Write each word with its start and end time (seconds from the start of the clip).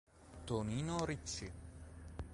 Tonino 0.47 1.05
Ricci 1.05 1.45